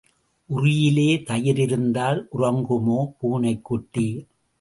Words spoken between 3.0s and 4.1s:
பூனைக்குட்டி?